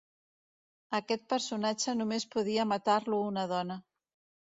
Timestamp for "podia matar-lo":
2.39-3.25